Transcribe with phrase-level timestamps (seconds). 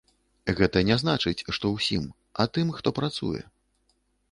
[0.59, 2.09] Гэта не значыць, што ўсім,
[2.43, 3.41] а тым, хто працуе.